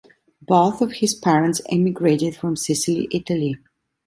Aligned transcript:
Both 0.41 0.81
of 0.81 0.93
his 0.93 1.13
parents 1.13 1.61
emigrated 1.71 2.35
from 2.35 2.55
Sicily, 2.55 3.07
Italy. 3.11 3.57